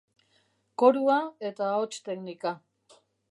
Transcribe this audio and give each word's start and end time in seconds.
Korua 0.83 1.17
eta 1.51 1.67
Ahots 1.75 2.01
Teknika 2.09 2.55